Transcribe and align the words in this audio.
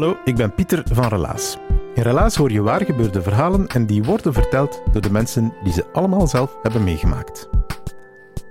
Hallo, 0.00 0.16
ik 0.24 0.36
ben 0.36 0.54
Pieter 0.54 0.82
van 0.92 1.08
Relaas. 1.08 1.56
In 1.94 2.02
Relaas 2.02 2.36
hoor 2.36 2.52
je 2.52 2.62
waar 2.62 2.84
gebeurde 2.84 3.22
verhalen 3.22 3.66
en 3.66 3.86
die 3.86 4.02
worden 4.04 4.32
verteld 4.32 4.82
door 4.92 5.02
de 5.02 5.10
mensen 5.10 5.52
die 5.62 5.72
ze 5.72 5.86
allemaal 5.92 6.26
zelf 6.26 6.56
hebben 6.62 6.84
meegemaakt. 6.84 7.48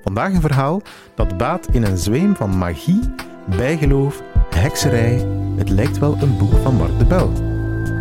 Vandaag 0.03 0.33
een 0.33 0.41
verhaal 0.41 0.81
dat 1.15 1.37
baat 1.37 1.67
in 1.71 1.83
een 1.83 1.97
zweem 1.97 2.35
van 2.35 2.57
magie, 2.57 2.99
bijgeloof, 3.57 4.21
hekserij. 4.49 5.27
Het 5.55 5.69
lijkt 5.69 5.97
wel 5.97 6.17
een 6.21 6.37
boek 6.37 6.53
van 6.63 6.75
Mark 6.75 6.99
de 6.99 7.05
Bel. 7.05 7.31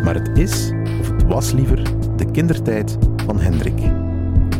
Maar 0.03 0.15
het 0.15 0.37
is, 0.37 0.71
of 0.99 1.09
het 1.11 1.23
was 1.23 1.51
liever, 1.51 1.83
de 2.15 2.31
kindertijd 2.31 2.97
van 3.25 3.39
Hendrik. 3.39 3.79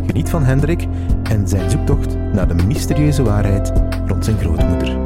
Geniet 0.05 0.29
van 0.29 0.43
Hendrik 0.43 0.85
en 1.23 1.47
zijn 1.47 1.69
zoektocht 1.69 2.15
naar 2.33 2.47
de 2.47 2.63
mysterieuze 2.65 3.23
waarheid 3.23 3.73
rond 4.05 4.25
zijn 4.25 4.37
grootmoeder. 4.37 4.98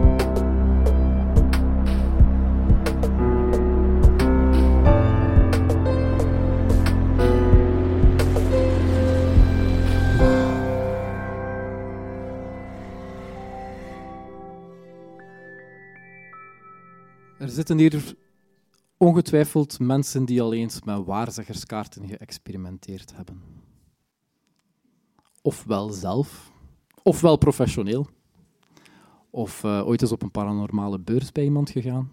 Zitten 17.54 17.78
hier 17.78 18.16
ongetwijfeld 18.98 19.80
mensen 19.80 20.26
die 20.26 20.42
al 20.42 20.54
eens 20.54 20.82
met 20.84 21.06
waarzeggerskaarten 21.06 22.08
geëxperimenteerd 22.08 23.16
hebben. 23.16 23.42
Ofwel 25.42 25.90
zelf, 25.90 26.52
ofwel 27.04 27.38
professioneel. 27.38 28.08
Of 29.30 29.64
uh, 29.64 29.88
ooit 29.88 30.02
eens 30.02 30.12
op 30.12 30.22
een 30.22 30.32
paranormale 30.32 31.00
beurs 31.00 31.32
bij 31.32 31.44
iemand 31.44 31.70
gegaan. 31.70 32.12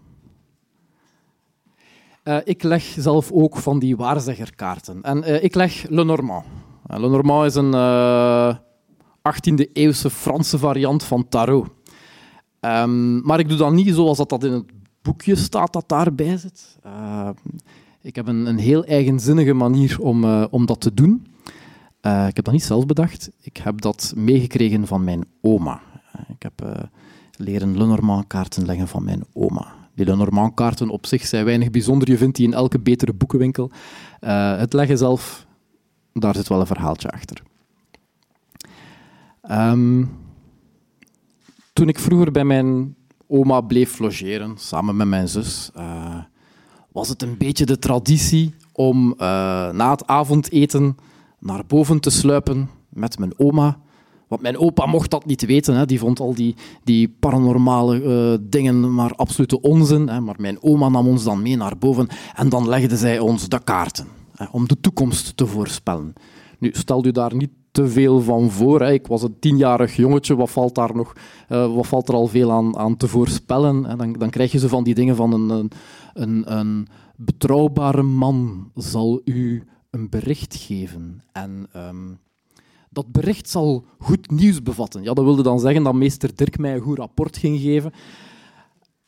Uh, 2.23 2.37
ik 2.43 2.63
leg 2.63 2.83
zelf 2.83 3.31
ook 3.31 3.57
van 3.57 3.79
die 3.79 3.95
waarzeggerkaarten. 3.95 5.01
En 5.01 5.17
uh, 5.17 5.43
ik 5.43 5.55
leg 5.55 5.85
Lenormand. 5.89 6.45
Lenormand 6.87 7.45
is 7.45 7.55
een 7.55 7.73
18e-eeuwse 9.29 10.09
Franse 10.09 10.57
variant 10.57 11.03
van 11.03 11.27
tarot. 11.27 11.69
Um, 12.59 13.21
maar 13.21 13.39
ik 13.39 13.49
doe 13.49 13.57
dat 13.57 13.71
niet 13.71 13.93
zoals 13.93 14.17
dat, 14.17 14.29
dat 14.29 14.43
in 14.43 14.51
het 14.51 14.71
boekje 15.01 15.35
staat 15.35 15.73
dat 15.73 15.89
daarbij 15.89 16.37
zit. 16.37 16.77
Uh, 16.85 17.29
ik 18.01 18.15
heb 18.15 18.27
een, 18.27 18.45
een, 18.45 18.57
heel 18.57 18.85
eigenzinnige 18.85 19.53
manier 19.53 19.99
om, 19.99 20.23
uh, 20.23 20.45
om 20.49 20.65
dat 20.65 20.81
te 20.81 20.93
doen. 20.93 21.27
Uh, 22.01 22.27
ik 22.27 22.35
heb 22.35 22.45
dat 22.45 22.53
niet 22.53 22.63
zelf 22.63 22.85
bedacht. 22.85 23.31
Ik 23.41 23.57
heb 23.57 23.81
dat 23.81 24.13
meegekregen 24.15 24.87
van 24.87 25.03
mijn 25.03 25.25
oma. 25.41 25.81
Ik 26.27 26.43
heb 26.43 26.89
leren 27.37 27.77
Lenormand-kaarten 27.77 28.65
leggen 28.65 28.87
van 28.87 29.03
mijn 29.03 29.23
oma. 29.33 29.73
Die 29.95 30.05
Lenormand-kaarten 30.05 30.89
op 30.89 31.05
zich 31.05 31.25
zijn 31.25 31.45
weinig 31.45 31.69
bijzonder. 31.69 32.09
Je 32.09 32.17
vindt 32.17 32.35
die 32.35 32.47
in 32.47 32.53
elke 32.53 32.79
betere 32.79 33.13
boekenwinkel. 33.13 33.71
het 34.19 34.73
leggen 34.73 34.97
zelf, 34.97 35.45
daar 36.13 36.35
zit 36.35 36.47
wel 36.47 36.59
een 36.59 36.65
verhaaltje 36.65 37.11
achter. 37.11 37.41
Um, 39.51 40.09
toen 41.73 41.87
ik 41.87 41.99
vroeger 41.99 42.31
bij 42.31 42.43
mijn 42.43 42.95
oma 43.31 43.61
bleef 43.61 43.99
logeren, 43.99 44.53
samen 44.57 44.95
met 44.95 45.07
mijn 45.07 45.27
zus, 45.27 45.71
uh, 45.77 46.15
was 46.91 47.09
het 47.09 47.21
een 47.21 47.37
beetje 47.37 47.65
de 47.65 47.79
traditie 47.79 48.53
om 48.73 49.07
uh, 49.11 49.17
na 49.69 49.91
het 49.91 50.07
avondeten 50.07 50.97
naar 51.39 51.65
boven 51.67 51.99
te 51.99 52.09
sluipen 52.09 52.69
met 52.89 53.19
mijn 53.19 53.33
oma. 53.37 53.79
Want 54.27 54.41
mijn 54.41 54.57
opa 54.57 54.85
mocht 54.85 55.11
dat 55.11 55.25
niet 55.25 55.45
weten. 55.45 55.75
Hè. 55.75 55.85
Die 55.85 55.99
vond 55.99 56.19
al 56.19 56.33
die, 56.33 56.55
die 56.83 57.15
paranormale 57.19 58.01
uh, 58.01 58.47
dingen 58.49 58.93
maar 58.93 59.15
absolute 59.15 59.61
onzin. 59.61 60.07
Hè. 60.07 60.21
Maar 60.21 60.35
mijn 60.37 60.63
oma 60.63 60.89
nam 60.89 61.07
ons 61.07 61.23
dan 61.23 61.41
mee 61.41 61.55
naar 61.55 61.77
boven 61.77 62.07
en 62.35 62.49
dan 62.49 62.69
legde 62.69 62.97
zij 62.97 63.19
ons 63.19 63.49
de 63.49 63.63
kaarten. 63.63 64.07
Hè, 64.35 64.45
om 64.51 64.67
de 64.67 64.79
toekomst 64.81 65.37
te 65.37 65.47
voorspellen. 65.47 66.13
Nu, 66.59 66.69
stel 66.73 67.05
u 67.05 67.11
daar 67.11 67.35
niet 67.35 67.51
te 67.71 67.87
veel 67.87 68.21
van 68.21 68.51
voor. 68.51 68.81
Ik 68.81 69.07
was 69.07 69.23
een 69.23 69.39
tienjarig 69.39 69.95
jongetje, 69.95 70.35
wat 70.35 70.49
valt, 70.49 70.75
daar 70.75 70.95
nog, 70.95 71.13
uh, 71.49 71.75
wat 71.75 71.87
valt 71.87 72.07
er 72.07 72.15
al 72.15 72.27
veel 72.27 72.51
aan, 72.51 72.77
aan 72.77 72.97
te 72.97 73.07
voorspellen? 73.07 73.85
En 73.85 73.97
dan, 73.97 74.13
dan 74.13 74.29
krijg 74.29 74.51
je 74.51 74.59
zo 74.59 74.67
van 74.67 74.83
die 74.83 74.95
dingen 74.95 75.15
van 75.15 75.33
een, 75.33 75.71
een, 76.13 76.57
een, 76.57 76.87
betrouwbare 77.15 78.01
man 78.01 78.71
zal 78.75 79.21
u 79.25 79.63
een 79.89 80.09
bericht 80.09 80.55
geven. 80.55 81.23
En 81.31 81.67
um, 81.75 82.19
dat 82.89 83.11
bericht 83.11 83.49
zal 83.49 83.85
goed 83.99 84.31
nieuws 84.31 84.63
bevatten. 84.63 85.03
Ja, 85.03 85.13
dat 85.13 85.25
wilde 85.25 85.43
dan 85.43 85.59
zeggen 85.59 85.83
dat 85.83 85.93
meester 85.93 86.35
Dirk 86.35 86.57
mij 86.57 86.73
een 86.73 86.81
goed 86.81 86.97
rapport 86.97 87.37
ging 87.37 87.59
geven. 87.59 87.91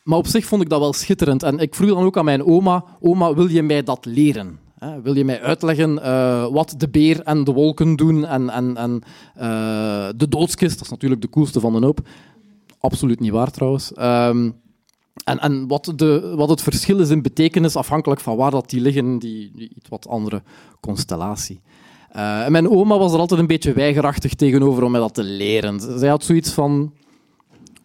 Maar 0.03 0.17
op 0.17 0.27
zich 0.27 0.45
vond 0.45 0.61
ik 0.61 0.69
dat 0.69 0.79
wel 0.79 0.93
schitterend. 0.93 1.43
En 1.43 1.59
ik 1.59 1.75
vroeg 1.75 1.89
dan 1.89 2.03
ook 2.03 2.17
aan 2.17 2.25
mijn 2.25 2.45
oma, 2.45 2.85
oma, 2.99 3.33
wil 3.33 3.47
je 3.47 3.63
mij 3.63 3.83
dat 3.83 4.05
leren? 4.05 4.59
Wil 5.03 5.15
je 5.15 5.25
mij 5.25 5.41
uitleggen 5.41 5.97
uh, 5.97 6.47
wat 6.47 6.75
de 6.77 6.89
beer 6.89 7.21
en 7.21 7.43
de 7.43 7.51
wolken 7.51 7.95
doen 7.95 8.25
en, 8.25 8.49
en, 8.49 8.77
en 8.77 9.01
uh, 9.37 10.09
de 10.15 10.27
doodskist? 10.27 10.73
Dat 10.73 10.85
is 10.85 10.91
natuurlijk 10.91 11.21
de 11.21 11.29
coolste 11.29 11.59
van 11.59 11.73
de 11.73 11.85
hoop. 11.85 11.99
Absoluut 12.79 13.19
niet 13.19 13.31
waar 13.31 13.51
trouwens. 13.51 13.91
Um, 13.99 14.61
en, 15.23 15.39
en 15.39 15.67
wat, 15.67 15.93
de, 15.95 16.33
wat 16.35 16.49
het 16.49 16.61
verschil 16.61 16.99
is 16.99 17.09
in 17.09 17.21
betekenis, 17.21 17.75
afhankelijk 17.75 18.21
van 18.21 18.35
waar 18.35 18.51
dat 18.51 18.69
die 18.69 18.81
liggen, 18.81 19.19
die, 19.19 19.51
iets 19.55 19.89
wat 19.89 20.07
andere 20.07 20.41
constellatie. 20.79 21.61
Uh, 22.15 22.45
en 22.45 22.51
mijn 22.51 22.69
oma 22.69 22.97
was 22.97 23.13
er 23.13 23.19
altijd 23.19 23.39
een 23.39 23.47
beetje 23.47 23.73
weigerachtig 23.73 24.33
tegenover 24.33 24.83
om 24.83 24.91
mij 24.91 24.99
dat 24.99 25.13
te 25.13 25.23
leren. 25.23 25.99
Zij 25.99 26.09
had 26.09 26.23
zoiets 26.23 26.51
van 26.51 26.93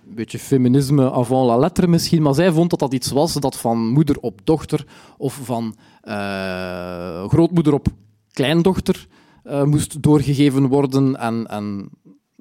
een 0.08 0.14
beetje 0.14 0.38
feminisme 0.38 1.12
avant 1.12 1.46
la 1.46 1.56
lettre 1.56 1.86
misschien, 1.86 2.22
maar 2.22 2.34
zij 2.34 2.52
vond 2.52 2.70
dat 2.70 2.78
dat 2.78 2.94
iets 2.94 3.10
was 3.10 3.32
dat 3.32 3.56
van 3.56 3.88
moeder 3.88 4.18
op 4.20 4.40
dochter 4.44 4.86
of 5.16 5.40
van 5.42 5.74
uh, 6.04 7.28
grootmoeder 7.28 7.72
op 7.72 7.88
kleindochter 8.32 9.06
uh, 9.44 9.64
moest 9.64 10.02
doorgegeven 10.02 10.66
worden. 10.66 11.16
En, 11.16 11.46
en 11.46 11.88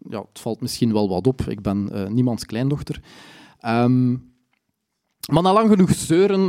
ja, 0.10 0.20
het 0.20 0.40
valt 0.40 0.62
misschien 0.62 0.94
wel 0.94 1.10
wat 1.10 1.28
op, 1.28 1.42
ik 1.42 1.62
ben 1.62 1.90
uh, 1.92 2.08
niemands 2.08 2.46
kleindochter. 2.46 3.02
Um, 3.66 4.36
maar 5.28 5.44
na 5.44 5.54
lang 5.54 5.70
genoeg 5.70 5.94
zeuren 5.96 6.42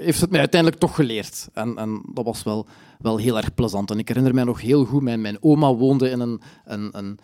heeft 0.00 0.20
het 0.20 0.30
mij 0.30 0.40
uiteindelijk 0.40 0.80
toch 0.80 0.94
geleerd. 0.94 1.48
En, 1.52 1.76
en 1.76 2.02
dat 2.12 2.24
was 2.24 2.42
wel, 2.42 2.66
wel 2.98 3.16
heel 3.16 3.36
erg 3.36 3.54
plezant. 3.54 3.90
En 3.90 3.98
ik 3.98 4.08
herinner 4.08 4.34
mij 4.34 4.44
nog 4.44 4.60
heel 4.60 4.84
goed, 4.84 5.02
mijn, 5.02 5.20
mijn 5.20 5.36
oma 5.40 5.74
woonde 5.74 6.10
in 6.10 6.20
een, 6.20 6.40
een, 6.64 6.98
een 6.98 7.18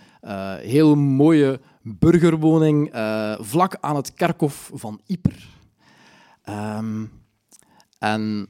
heel 0.61 0.95
mooie 0.95 1.61
burgerwoning 1.83 2.91
vlak 3.41 3.77
aan 3.81 3.97
het 3.97 4.15
kerkhof 4.15 4.71
van 4.75 5.01
Yper. 5.07 5.49
Um, 6.49 7.11
en 7.99 8.49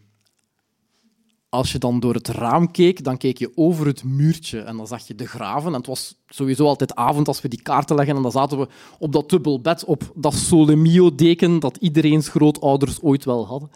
als 1.55 1.73
je 1.73 1.79
dan 1.79 2.01
door 2.01 2.15
het 2.15 2.29
raam 2.29 2.71
keek, 2.71 3.05
dan 3.05 3.17
keek 3.17 3.39
je 3.39 3.53
over 3.55 3.87
het 3.87 4.05
muurtje 4.05 4.61
en 4.61 4.77
dan 4.77 4.87
zag 4.87 5.07
je 5.07 5.15
de 5.15 5.27
graven. 5.27 5.67
En 5.67 5.79
het 5.79 5.87
was 5.87 6.15
sowieso 6.27 6.67
altijd 6.67 6.95
avond 6.95 7.29
als 7.29 7.41
we 7.41 7.49
die 7.49 7.63
kaarten 7.63 7.97
leggen 7.97 8.17
en 8.17 8.23
dan 8.23 8.31
zaten 8.31 8.59
we 8.59 8.69
op 8.99 9.13
dat 9.13 9.31
dubbel 9.31 9.61
bed, 9.61 9.85
op 9.85 10.13
dat 10.15 10.35
Solemio-deken 10.35 11.59
dat 11.59 11.77
iedereen's 11.77 12.29
grootouders 12.29 13.03
ooit 13.03 13.25
wel 13.25 13.47
hadden. 13.47 13.71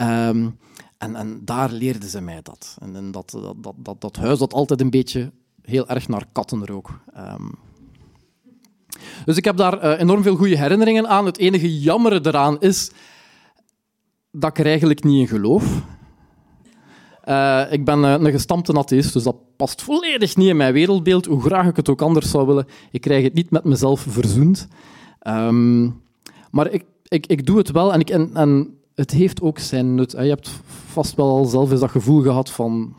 Um, 0.00 0.58
en, 0.98 1.16
en, 1.16 1.40
daar 1.44 1.70
leerden 1.70 2.08
ze 2.08 2.20
mij 2.20 2.42
dat. 2.42 2.76
En, 2.80 2.96
en 2.96 3.10
dat, 3.10 3.30
dat, 3.30 3.74
dat, 3.76 4.00
dat, 4.00 4.16
huis 4.16 4.38
dat 4.38 4.52
altijd 4.52 4.80
een 4.80 4.90
beetje 4.90 5.32
heel 5.62 5.88
erg 5.88 6.08
naar 6.08 6.26
katten 6.32 6.66
rook. 6.66 7.00
Um, 7.16 7.54
dus 9.24 9.36
ik 9.36 9.44
heb 9.44 9.56
daar 9.56 9.84
uh, 9.84 10.00
enorm 10.00 10.22
veel 10.22 10.36
goede 10.36 10.58
herinneringen 10.58 11.08
aan. 11.08 11.26
Het 11.26 11.38
enige 11.38 11.78
jammere 11.78 12.20
eraan 12.22 12.60
is 12.60 12.90
dat 14.30 14.50
ik 14.50 14.58
er 14.58 14.66
eigenlijk 14.66 15.04
niet 15.04 15.20
in 15.20 15.28
geloof. 15.28 15.82
Uh, 17.28 17.62
ik 17.70 17.84
ben 17.84 17.98
uh, 17.98 18.12
een 18.12 18.30
gestampte 18.30 18.72
atheïst, 18.72 19.12
dus 19.12 19.22
dat 19.22 19.36
past 19.56 19.82
volledig 19.82 20.36
niet 20.36 20.48
in 20.48 20.56
mijn 20.56 20.72
wereldbeeld, 20.72 21.26
hoe 21.26 21.42
graag 21.42 21.66
ik 21.66 21.76
het 21.76 21.88
ook 21.88 22.02
anders 22.02 22.30
zou 22.30 22.46
willen. 22.46 22.66
Ik 22.90 23.00
krijg 23.00 23.24
het 23.24 23.34
niet 23.34 23.50
met 23.50 23.64
mezelf 23.64 24.06
verzoend. 24.08 24.68
Um, 25.26 26.02
maar 26.50 26.70
ik, 26.70 26.84
ik, 27.08 27.26
ik 27.26 27.46
doe 27.46 27.58
het 27.58 27.70
wel 27.70 27.92
en, 27.92 28.00
ik, 28.00 28.10
en, 28.10 28.30
en 28.34 28.78
het 28.94 29.10
heeft 29.10 29.42
ook 29.42 29.58
zijn 29.58 29.94
nut. 29.94 30.12
Je 30.12 30.18
hebt 30.18 30.50
vast 30.86 31.14
wel 31.14 31.28
al 31.28 31.44
zelf 31.44 31.70
eens 31.70 31.80
dat 31.80 31.90
gevoel 31.90 32.22
gehad 32.22 32.50
van 32.50 32.94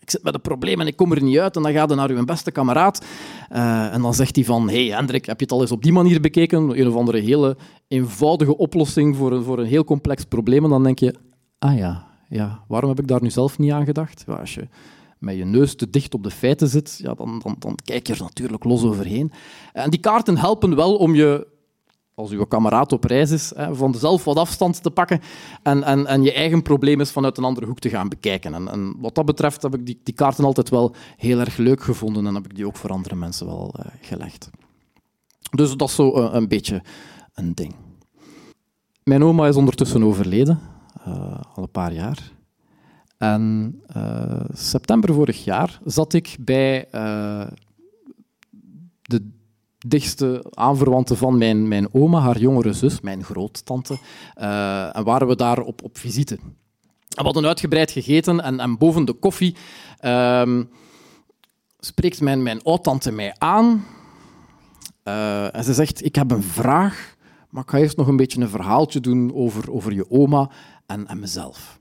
ik 0.00 0.10
zit 0.10 0.22
met 0.22 0.34
een 0.34 0.40
probleem 0.40 0.80
en 0.80 0.86
ik 0.86 0.96
kom 0.96 1.12
er 1.12 1.22
niet 1.22 1.38
uit. 1.38 1.56
En 1.56 1.62
dan 1.62 1.72
gaat 1.72 1.88
hij 1.88 1.98
naar 1.98 2.10
uw 2.10 2.24
beste 2.24 2.50
kameraad. 2.50 3.04
Uh, 3.52 3.94
en 3.94 4.02
dan 4.02 4.14
zegt 4.14 4.36
hij 4.36 4.44
van, 4.44 4.68
hey 4.68 4.84
Hendrik, 4.86 5.26
heb 5.26 5.38
je 5.38 5.44
het 5.44 5.54
al 5.54 5.60
eens 5.60 5.72
op 5.72 5.82
die 5.82 5.92
manier 5.92 6.20
bekeken? 6.20 6.80
Een 6.80 6.88
of 6.88 6.96
andere 6.96 7.18
hele 7.18 7.56
eenvoudige 7.88 8.56
oplossing 8.56 9.16
voor 9.16 9.32
een, 9.32 9.42
voor 9.42 9.58
een 9.58 9.66
heel 9.66 9.84
complex 9.84 10.24
probleem. 10.24 10.64
En 10.64 10.70
dan 10.70 10.82
denk 10.82 10.98
je, 10.98 11.14
ah 11.58 11.76
ja, 11.76 12.07
ja, 12.28 12.64
waarom 12.68 12.88
heb 12.90 12.98
ik 12.98 13.08
daar 13.08 13.22
nu 13.22 13.30
zelf 13.30 13.58
niet 13.58 13.72
aan 13.72 13.84
gedacht? 13.84 14.24
Als 14.26 14.54
je 14.54 14.68
met 15.18 15.36
je 15.36 15.44
neus 15.44 15.74
te 15.74 15.90
dicht 15.90 16.14
op 16.14 16.22
de 16.22 16.30
feiten 16.30 16.68
zit, 16.68 16.98
ja, 17.02 17.14
dan, 17.14 17.40
dan, 17.44 17.56
dan 17.58 17.78
kijk 17.84 18.06
je 18.06 18.14
er 18.14 18.20
natuurlijk 18.20 18.64
los 18.64 18.82
overheen. 18.82 19.32
En 19.72 19.90
die 19.90 20.00
kaarten 20.00 20.38
helpen 20.38 20.76
wel 20.76 20.96
om 20.96 21.14
je 21.14 21.46
als 22.18 22.30
uw 22.30 22.44
kameraad 22.44 22.92
op 22.92 23.04
reis 23.04 23.30
is, 23.30 23.52
hè, 23.54 23.74
van 23.74 23.94
wat 24.24 24.36
afstand 24.36 24.82
te 24.82 24.90
pakken 24.90 25.20
en, 25.62 25.82
en, 25.82 26.06
en 26.06 26.22
je 26.22 26.32
eigen 26.32 26.62
probleem 26.62 27.06
vanuit 27.06 27.38
een 27.38 27.44
andere 27.44 27.66
hoek 27.66 27.78
te 27.78 27.88
gaan 27.88 28.08
bekijken. 28.08 28.54
En, 28.54 28.68
en 28.68 28.94
wat 28.98 29.14
dat 29.14 29.24
betreft 29.24 29.62
heb 29.62 29.74
ik 29.74 29.86
die, 29.86 30.00
die, 30.02 30.14
kaarten 30.14 30.44
altijd 30.44 30.68
wel 30.68 30.94
heel 31.16 31.38
erg 31.40 31.56
leuk 31.56 31.82
gevonden 31.82 32.26
en 32.26 32.34
heb 32.34 32.44
ik 32.44 32.54
die 32.54 32.66
ook 32.66 32.76
voor 32.76 32.90
andere 32.90 33.14
mensen 33.14 33.46
wel 33.46 33.74
uh, 33.78 33.84
gelegd. 34.00 34.50
Dus 35.50 35.76
dat 35.76 35.88
is 35.88 35.94
zo 35.94 36.18
uh, 36.18 36.28
een 36.32 36.48
beetje 36.48 36.82
een 37.34 37.54
ding. 37.54 37.74
Mijn 39.02 39.24
oma 39.24 39.46
is 39.46 39.56
ondertussen 39.56 40.04
overleden, 40.04 40.60
al 41.54 41.62
een 41.62 41.70
paar 41.70 41.92
jaar. 41.92 42.32
En 43.18 43.74
september 44.52 45.14
vorig 45.14 45.44
jaar 45.44 45.80
zat 45.84 46.12
ik 46.12 46.36
bij 46.40 46.88
de 49.02 49.30
dichtste 49.78 50.46
aanverwante 50.50 51.16
van 51.16 51.38
mijn, 51.38 51.68
mijn 51.68 51.94
oma, 51.94 52.20
haar 52.20 52.38
jongere 52.38 52.72
zus, 52.72 53.00
mijn 53.00 53.24
groottante. 53.24 53.98
En 54.92 55.04
waren 55.04 55.28
we 55.28 55.36
daar 55.36 55.60
op, 55.60 55.82
op 55.82 55.98
visite. 55.98 56.38
We 57.08 57.22
hadden 57.22 57.46
uitgebreid 57.46 57.90
gegeten 57.90 58.40
en, 58.40 58.60
en 58.60 58.78
boven 58.78 59.04
de 59.04 59.12
koffie 59.12 59.56
uh, 60.00 60.62
spreekt 61.78 62.20
mijn, 62.20 62.42
mijn 62.42 62.62
oudtante 62.62 63.12
mij 63.12 63.34
aan. 63.38 63.84
En 65.52 65.64
ze 65.64 65.74
zegt, 65.74 66.04
ik 66.04 66.14
heb 66.14 66.30
een 66.30 66.42
vraag, 66.42 67.16
maar 67.50 67.62
ik 67.62 67.70
ga 67.70 67.78
eerst 67.78 67.96
nog 67.96 68.06
een 68.06 68.16
beetje 68.16 68.40
een 68.40 68.48
verhaaltje 68.48 69.00
doen 69.00 69.34
over, 69.34 69.72
over 69.72 69.92
je 69.92 70.10
oma 70.10 70.50
en, 70.86 71.06
en 71.06 71.20
mezelf. 71.20 71.78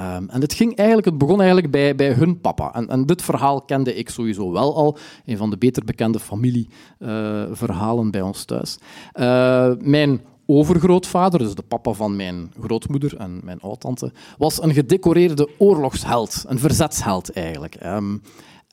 Um, 0.00 0.28
en 0.28 0.40
het, 0.40 0.54
ging 0.54 0.76
eigenlijk, 0.76 1.06
het 1.06 1.18
begon 1.18 1.38
eigenlijk 1.40 1.70
bij, 1.70 1.94
bij 1.94 2.12
hun 2.12 2.40
papa. 2.40 2.74
En, 2.74 2.88
en, 2.88 3.06
dit 3.06 3.22
verhaal 3.22 3.62
kende 3.62 3.94
ik 3.94 4.08
sowieso 4.08 4.52
wel 4.52 4.76
al. 4.76 4.98
Een 5.24 5.36
van 5.36 5.50
de 5.50 5.58
beter 5.58 5.84
bekende 5.84 6.20
familieverhalen 6.20 8.04
uh, 8.04 8.10
bij 8.10 8.20
ons 8.20 8.44
thuis. 8.44 8.78
Uh, 9.14 9.72
mijn 9.78 10.20
overgrootvader, 10.46 11.38
dus 11.38 11.54
de 11.54 11.62
papa 11.62 11.92
van 11.92 12.16
mijn 12.16 12.52
grootmoeder 12.60 13.16
en 13.16 13.40
mijn 13.44 13.60
oudtante, 13.60 14.12
was 14.38 14.62
een 14.62 14.74
gedecoreerde 14.74 15.48
oorlogsheld. 15.58 16.44
Een 16.46 16.58
verzetsheld 16.58 17.32
eigenlijk. 17.32 17.84
Um, 17.84 18.22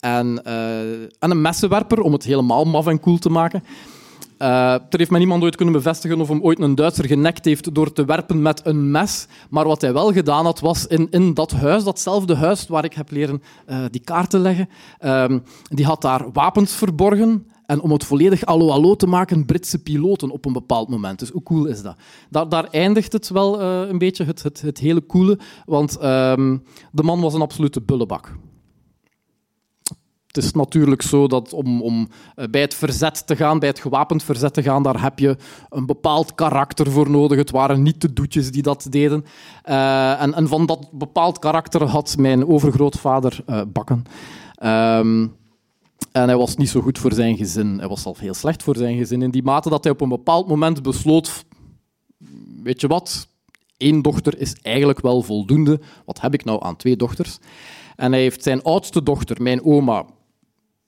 en, 0.00 0.40
uh, 0.46 1.02
en 1.02 1.30
een 1.30 1.40
messenwerper, 1.40 2.00
om 2.00 2.12
het 2.12 2.24
helemaal 2.24 2.64
maf 2.64 2.86
en 2.86 3.00
cool 3.00 3.18
te 3.18 3.30
maken. 3.30 3.62
Uh, 4.38 4.72
er 4.72 4.98
heeft 4.98 5.10
mij 5.10 5.18
niemand 5.18 5.42
ooit 5.42 5.56
kunnen 5.56 5.74
bevestigen 5.74 6.20
of 6.20 6.28
hem 6.28 6.42
ooit 6.42 6.60
een 6.60 6.74
Duitser 6.74 7.06
genekt 7.06 7.44
heeft 7.44 7.74
door 7.74 7.92
te 7.92 8.04
werpen 8.04 8.42
met 8.42 8.60
een 8.64 8.90
mes. 8.90 9.26
Maar 9.50 9.66
wat 9.66 9.80
hij 9.80 9.92
wel 9.92 10.12
gedaan 10.12 10.44
had, 10.44 10.60
was 10.60 10.86
in, 10.86 11.10
in 11.10 11.34
dat 11.34 11.50
huis, 11.50 11.84
datzelfde 11.84 12.34
huis 12.34 12.66
waar 12.66 12.84
ik 12.84 12.94
heb 12.94 13.10
leren 13.10 13.42
uh, 13.68 13.84
die 13.90 14.00
kaarten 14.00 14.40
leggen, 14.40 14.68
uh, 15.00 15.24
die 15.62 15.84
had 15.84 16.02
daar 16.02 16.32
wapens 16.32 16.72
verborgen. 16.72 17.46
En 17.66 17.80
om 17.80 17.90
het 17.90 18.04
volledig 18.04 18.44
allo-allo 18.44 18.94
te 18.96 19.06
maken, 19.06 19.44
Britse 19.44 19.82
piloten 19.82 20.30
op 20.30 20.44
een 20.44 20.52
bepaald 20.52 20.88
moment. 20.88 21.18
Dus 21.18 21.30
hoe 21.30 21.42
cool 21.42 21.66
is 21.66 21.82
dat? 21.82 21.96
Daar, 22.30 22.48
daar 22.48 22.64
eindigt 22.64 23.12
het 23.12 23.28
wel 23.28 23.60
uh, 23.60 23.88
een 23.88 23.98
beetje, 23.98 24.24
het, 24.24 24.42
het, 24.42 24.60
het 24.60 24.78
hele 24.78 25.06
coole. 25.06 25.38
Want 25.64 25.96
ehm, 25.96 26.56
de 26.92 27.02
man 27.02 27.20
was 27.20 27.34
een 27.34 27.40
absolute 27.40 27.80
bullebak 27.80 28.32
het 30.28 30.36
is 30.36 30.52
natuurlijk 30.52 31.02
zo 31.02 31.26
dat 31.26 31.52
om, 31.52 31.82
om 31.82 32.08
eh, 32.34 32.44
bij 32.50 32.60
het 32.60 32.74
verzet 32.74 33.26
te 33.26 33.36
gaan, 33.36 33.58
bij 33.58 33.68
het 33.68 33.78
gewapend 33.78 34.22
verzet 34.22 34.54
te 34.54 34.62
gaan, 34.62 34.82
daar 34.82 35.02
heb 35.02 35.18
je 35.18 35.36
een 35.68 35.86
bepaald 35.86 36.34
karakter 36.34 36.90
voor 36.90 37.10
nodig. 37.10 37.38
Het 37.38 37.50
waren 37.50 37.82
niet 37.82 38.00
de 38.00 38.12
doetjes 38.12 38.50
die 38.50 38.62
dat 38.62 38.86
deden. 38.90 39.24
Uh, 39.68 40.22
en, 40.22 40.34
en, 40.34 40.48
van 40.48 40.66
dat 40.66 40.88
bepaald 40.92 41.38
karakter 41.38 41.84
had 41.84 42.16
mijn 42.18 42.46
overgrootvader 42.46 43.40
uh, 43.46 43.60
bakken. 43.72 44.04
Um, 44.62 45.36
en 46.12 46.28
hij 46.28 46.36
was 46.36 46.56
niet 46.56 46.68
zo 46.68 46.80
goed 46.80 46.98
voor 46.98 47.12
zijn 47.12 47.36
gezin. 47.36 47.78
Hij 47.78 47.88
was 47.88 48.02
zelf 48.02 48.18
heel 48.18 48.34
slecht 48.34 48.62
voor 48.62 48.76
zijn 48.76 48.96
gezin. 48.96 49.22
In 49.22 49.30
die 49.30 49.42
mate 49.42 49.68
dat 49.68 49.84
hij 49.84 49.92
op 49.92 50.00
een 50.00 50.08
bepaald 50.08 50.48
moment 50.48 50.82
besloot: 50.82 51.44
Weet 52.62 52.80
je 52.80 52.86
wat? 52.86 53.28
Eén 53.76 54.02
dochter 54.02 54.38
is 54.38 54.54
eigenlijk 54.62 55.00
wel 55.00 55.22
voldoende. 55.22 55.80
Wat 56.04 56.20
heb 56.20 56.34
ik 56.34 56.44
nou 56.44 56.64
aan 56.64 56.76
twee 56.76 56.96
dochters? 56.96 57.38
En 57.96 58.12
hij 58.12 58.20
heeft 58.20 58.42
zijn 58.42 58.62
oudste 58.62 59.02
dochter, 59.02 59.42
mijn 59.42 59.64
oma, 59.64 60.04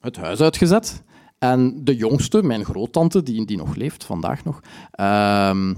het 0.00 0.16
huis 0.16 0.40
uitgezet. 0.40 1.02
En 1.38 1.84
de 1.84 1.96
jongste, 1.96 2.42
mijn 2.42 2.64
groottante, 2.64 3.22
die, 3.22 3.44
die 3.44 3.56
nog 3.56 3.74
leeft, 3.74 4.04
vandaag 4.04 4.44
nog, 4.44 4.60
uh, 5.00 5.72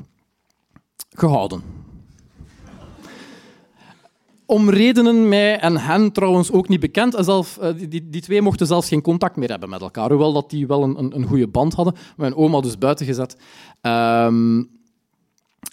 gehouden. 1.11 1.63
Om 4.47 4.71
redenen 4.71 5.29
mij 5.29 5.59
en 5.59 5.77
hen 5.77 6.13
trouwens 6.13 6.51
ook 6.51 6.69
niet 6.69 6.81
bekend. 6.81 7.29
Uh, 7.29 7.43
die, 7.89 8.09
die 8.11 8.21
twee 8.21 8.43
mochten 8.43 8.67
zelfs 8.67 8.89
geen 8.89 9.03
contact 9.03 9.37
meer 9.37 9.51
hebben 9.51 9.69
met 9.69 9.81
elkaar. 9.81 10.09
Hoewel 10.09 10.33
dat 10.33 10.51
die 10.51 10.67
wel 10.67 10.83
een, 10.83 10.99
een, 10.99 11.17
een 11.17 11.27
goede 11.27 11.49
band 11.49 11.75
hadden. 11.75 11.95
Mijn 12.17 12.35
oma 12.35 12.61
dus 12.61 12.79
buiten 12.79 13.07
gezet. 13.07 13.37
Um, 13.81 14.71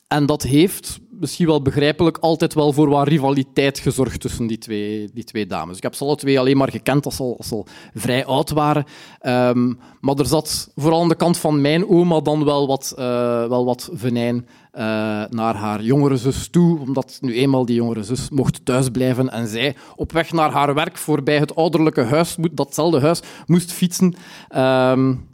en 0.07 0.25
dat 0.25 0.43
heeft 0.43 0.99
misschien 1.19 1.47
wel 1.47 1.61
begrijpelijk, 1.61 2.17
altijd 2.17 2.53
wel 2.53 2.73
voor 2.73 2.89
wat 2.89 3.07
rivaliteit 3.07 3.79
gezorgd 3.79 4.19
tussen 4.19 4.47
die 4.47 4.57
twee, 4.57 5.09
die 5.13 5.23
twee 5.23 5.45
dames. 5.45 5.77
Ik 5.77 5.83
heb 5.83 5.95
ze 5.95 6.03
alle 6.03 6.15
twee 6.15 6.39
alleen 6.39 6.57
maar 6.57 6.71
gekend 6.71 7.05
als 7.05 7.15
ze 7.15 7.23
al, 7.23 7.37
als 7.37 7.53
vrij 7.93 8.25
oud 8.25 8.49
waren. 8.49 8.85
Um, 9.21 9.79
maar 10.01 10.15
er 10.15 10.25
zat 10.25 10.71
vooral 10.75 11.01
aan 11.01 11.09
de 11.09 11.15
kant 11.15 11.37
van 11.37 11.61
mijn 11.61 11.87
oma 11.87 12.19
dan 12.19 12.45
wel 12.45 12.67
wat, 12.67 12.93
uh, 12.99 13.05
wel 13.47 13.65
wat 13.65 13.89
venijn 13.93 14.35
uh, 14.35 14.81
naar 15.29 15.55
haar 15.55 15.81
jongere 15.81 16.17
zus 16.17 16.47
toe, 16.47 16.79
omdat 16.79 17.17
nu 17.21 17.33
eenmaal 17.33 17.65
die 17.65 17.75
jongere 17.75 18.03
zus 18.03 18.29
mocht 18.29 18.65
thuisblijven 18.65 19.29
en 19.29 19.47
zij 19.47 19.75
op 19.95 20.11
weg 20.11 20.31
naar 20.31 20.51
haar 20.51 20.73
werk 20.73 20.97
voorbij 20.97 21.37
het 21.37 21.55
ouderlijke 21.55 22.03
huis, 22.03 22.35
datzelfde 22.51 22.99
huis, 22.99 23.21
moest 23.45 23.71
fietsen 23.71 24.15
um, 24.55 25.27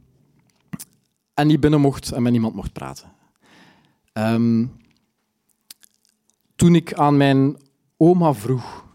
en 1.34 1.48
niet 1.48 1.60
binnen 1.60 1.82
mocht 1.82 2.12
en 2.12 2.22
met 2.22 2.32
niemand 2.32 2.56
mocht 2.56 2.74
praten. 2.74 3.12
Um, 4.14 4.72
toen 6.56 6.76
ik 6.76 6.94
aan 6.94 7.18
mijn 7.18 7.58
oma 7.98 8.34
vroeg, 8.34 8.86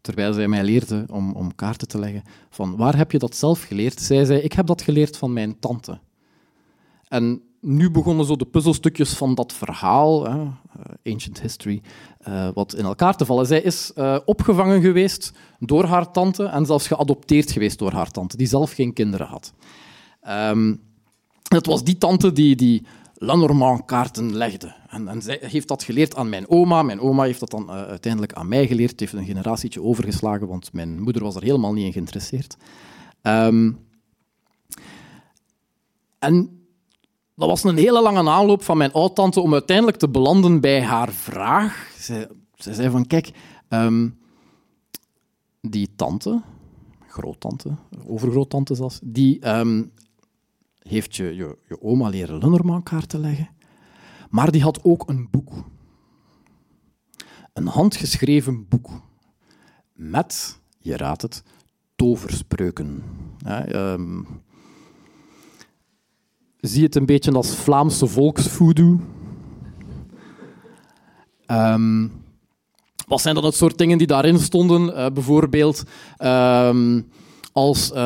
terwijl 0.00 0.32
zij 0.32 0.48
mij 0.48 0.64
leerde 0.64 1.04
om, 1.10 1.32
om 1.32 1.54
kaarten 1.54 1.88
te 1.88 1.98
leggen, 1.98 2.22
van 2.50 2.76
waar 2.76 2.96
heb 2.96 3.12
je 3.12 3.18
dat 3.18 3.36
zelf 3.36 3.62
geleerd? 3.62 4.00
Zij 4.00 4.24
zei, 4.24 4.40
ik 4.40 4.52
heb 4.52 4.66
dat 4.66 4.82
geleerd 4.82 5.16
van 5.16 5.32
mijn 5.32 5.58
tante. 5.58 5.98
En 7.08 7.42
nu 7.60 7.90
begonnen 7.90 8.26
zo 8.26 8.36
de 8.36 8.44
puzzelstukjes 8.44 9.12
van 9.12 9.34
dat 9.34 9.52
verhaal, 9.52 10.24
hè, 10.24 10.42
eh, 10.42 11.12
ancient 11.12 11.40
history, 11.40 11.82
uh, 12.28 12.48
wat 12.54 12.74
in 12.74 12.84
elkaar 12.84 13.16
te 13.16 13.24
vallen. 13.24 13.46
Zij 13.46 13.60
is 13.60 13.92
uh, 13.94 14.18
opgevangen 14.24 14.80
geweest 14.80 15.32
door 15.58 15.84
haar 15.84 16.10
tante 16.10 16.44
en 16.44 16.66
zelfs 16.66 16.86
geadopteerd 16.86 17.50
geweest 17.50 17.78
door 17.78 17.92
haar 17.92 18.10
tante, 18.10 18.36
die 18.36 18.46
zelf 18.46 18.72
geen 18.72 18.92
kinderen 18.92 19.26
had. 19.26 19.52
Um, 20.28 20.80
het 21.48 21.66
was 21.66 21.84
die 21.84 21.98
tante 21.98 22.32
die, 22.32 22.56
die 22.56 22.82
Lenormand-kaarten 23.18 24.36
legde. 24.36 24.74
En, 24.88 25.08
en, 25.08 25.22
zij 25.22 25.38
heeft 25.40 25.68
dat 25.68 25.82
geleerd 25.82 26.16
aan 26.16 26.28
mijn 26.28 26.48
oma. 26.48 26.82
Mijn 26.82 27.00
oma 27.00 27.24
heeft 27.24 27.40
dat 27.40 27.50
dan 27.50 27.62
uh, 27.62 27.82
uiteindelijk 27.82 28.32
aan 28.32 28.48
mij 28.48 28.66
geleerd. 28.66 28.90
Het 28.90 29.00
heeft 29.00 29.12
een 29.12 29.24
generatietje 29.24 29.82
overgeslagen, 29.82 30.46
want 30.46 30.72
mijn 30.72 31.02
moeder 31.02 31.22
was 31.22 31.34
er 31.34 31.42
helemaal 31.42 31.72
niet 31.72 31.84
in 31.84 31.92
geïnteresseerd. 31.92 32.56
Um, 33.22 33.78
en 36.18 36.66
dat 37.34 37.48
was 37.48 37.64
een 37.64 37.76
hele 37.76 38.02
lange 38.02 38.30
aanloop 38.30 38.62
van 38.62 38.76
mijn 38.76 38.92
oudtante 38.92 39.40
om 39.40 39.52
uiteindelijk 39.52 39.96
te 39.96 40.08
belanden 40.08 40.60
bij 40.60 40.82
haar 40.82 41.12
vraag. 41.12 41.90
Zij, 41.98 42.28
zei 42.54 42.90
van, 42.90 43.06
kijk, 43.06 43.30
um, 43.68 44.18
die 45.60 45.88
tante, 45.96 46.42
groottante, 47.06 47.76
overgroottante 48.06 48.74
zelfs, 48.74 49.00
die 49.02 49.48
um, 49.48 49.92
heeft 50.86 51.16
je, 51.16 51.34
je, 51.34 51.82
oma 51.82 52.08
leren 52.08 52.38
Lenormand-kaarten 52.38 53.20
leggen. 53.20 53.48
Maar 54.30 54.50
die 54.50 54.62
had 54.62 54.84
ook 54.84 55.08
een 55.08 55.28
boek. 55.30 55.52
Een 57.52 57.66
handgeschreven 57.66 58.68
boek. 58.68 58.90
Met, 59.92 60.58
je 60.78 60.96
raadt 60.96 61.22
het, 61.22 61.42
toverspreuken. 61.96 63.02
Ja, 63.38 63.92
um, 63.92 64.26
zie 66.60 66.84
het 66.84 66.94
een 66.94 67.06
beetje 67.06 67.32
als 67.32 67.56
Vlaamse 67.56 68.06
volksvoodoo. 68.06 69.00
Um, 71.46 72.12
wat 73.06 73.20
zijn 73.20 73.34
dan 73.34 73.44
het 73.44 73.54
soort 73.54 73.78
dingen 73.78 73.98
die 73.98 74.06
daarin 74.06 74.38
stonden? 74.38 74.88
Uh, 74.88 75.06
bijvoorbeeld... 75.10 75.82
Um, 76.18 77.08
als 77.56 77.92
eh, 77.92 77.96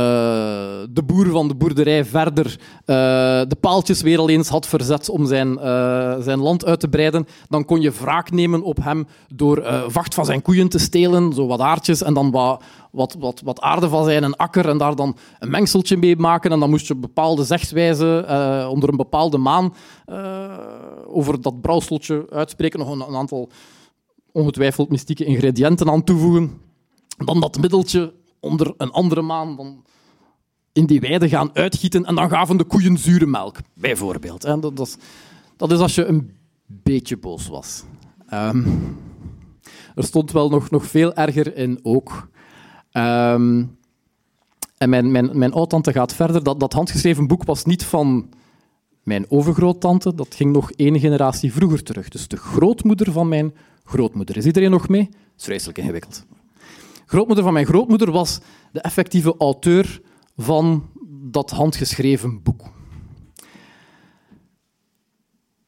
de 0.91 1.03
boer 1.07 1.27
van 1.27 1.49
de 1.49 1.55
boerderij 1.55 2.05
verder 2.05 2.47
eh, 2.85 2.95
de 3.49 3.57
paaltjes 3.61 4.03
weer 4.03 4.19
al 4.19 4.29
eens 4.29 4.49
had 4.49 4.67
verzet 4.67 5.09
om 5.09 5.27
zijn, 5.27 5.59
eh, 5.59 6.17
zijn 6.21 6.39
land 6.39 6.65
uit 6.65 6.81
te 6.81 6.89
breiden, 6.89 7.27
dan 7.49 7.65
kon 7.65 7.81
je 7.81 7.91
wraak 7.91 8.31
nemen 8.31 8.63
op 8.63 8.85
hem 8.85 9.07
door 9.35 9.85
vacht 9.89 10.15
van 10.15 10.25
zijn 10.25 10.43
koeien 10.43 10.69
te 10.69 10.79
stelen, 10.79 11.33
zo 11.33 11.47
wat 11.47 11.61
aardjes, 11.61 12.03
en 12.03 12.15
dan 12.15 12.31
wat, 12.31 12.63
wat, 12.91 13.17
wat, 13.19 13.41
wat 13.45 13.61
aarde 13.61 13.89
van 13.89 14.05
zijn 14.05 14.37
akker 14.37 14.69
en 14.69 14.79
daar 14.79 14.97
dan 14.97 15.17
een 15.39 15.51
mengseltje 15.51 15.97
mee 15.97 16.17
maken. 16.17 16.53
En 16.53 16.61
dan 16.61 16.71
moest 16.71 16.87
je 16.87 16.95
bepaalde 16.95 17.45
zegswijzen 17.45 18.29
eh, 18.29 18.69
onder 18.71 18.89
een 18.89 18.97
bepaalde 18.97 19.39
maan 19.39 19.75
over 21.07 21.43
dat 21.43 21.61
brouwseltje 21.61 22.27
uitspreken, 22.31 22.79
nog 22.79 22.91
een 22.91 23.17
aantal 23.17 23.49
ongetwijfeld 24.33 24.91
mystieke 24.91 25.25
ingrediënten 25.25 25.91
aan 25.91 26.05
toevoegen. 26.05 26.61
Dan 27.25 27.41
dat 27.41 27.59
middeltje 27.61 28.13
onder 28.41 28.75
een 28.77 28.91
andere 28.91 29.23
maan 29.23 29.57
dan 29.57 29.85
in 30.73 30.87
die 30.87 31.01
weide 31.01 31.29
gaan 31.29 31.51
uitgieten 31.53 32.05
en 32.05 32.15
dan 32.15 32.29
gaven 32.31 32.57
de 32.57 32.65
koeien 32.65 32.99
zure 32.99 33.27
melk, 33.27 33.57
bijvoorbeeld. 33.75 34.43
hè. 34.43 34.59
Dat, 34.59 34.81
is, 34.81 34.97
dat 35.57 35.73
is 35.73 35.79
als 35.79 35.95
je 35.95 36.05
een 36.05 36.37
beetje 36.67 37.17
boos 37.17 37.49
was. 37.49 37.85
Ehm, 38.27 38.67
er 39.95 40.05
stond 40.05 40.33
wel 40.33 40.49
nog, 40.49 40.71
nog 40.71 40.87
veel 40.87 41.15
erger 41.15 41.57
in 41.57 41.79
ook. 41.83 42.29
Ehm, 42.91 43.65
en 44.79 44.89
mijn, 44.89 45.11
mijn, 45.11 45.39
mijn 45.39 45.53
oud-tante 45.53 45.93
gaat 45.93 46.15
verder. 46.15 46.43
Dat, 46.43 46.61
dat 46.61 46.73
handgeschreven 46.73 47.27
boek 47.27 47.45
was 47.45 47.65
niet 47.65 47.85
van 47.85 48.29
mijn 49.03 49.31
overgroottante, 49.31 50.15
dat 50.15 50.35
ging 50.35 50.53
nog 50.53 50.71
één 50.73 51.01
generatie 51.01 51.53
vroeger 51.53 51.83
terug. 51.83 52.09
Dus 52.09 52.29
de 52.29 52.37
grootmoeder 52.37 53.13
van 53.13 53.29
mijn 53.29 53.55
grootmoeder. 53.85 54.37
Is 54.37 54.47
iedereen 54.47 54.71
nog 54.71 54.89
mee? 54.89 55.03
Dat 55.05 55.21
is 55.37 55.45
vreselijk 55.45 55.79
ingewikkeld. 55.79 56.25
Grootmoeder 57.11 57.45
van 57.45 57.53
mijn 57.53 57.67
grootmoeder 57.67 58.11
was 58.11 58.41
de 58.73 58.81
effectieve 58.81 59.35
auteur 59.39 60.01
van 60.37 60.89
dat 61.23 61.51
handgeschreven 61.51 62.43
boek. 62.43 62.71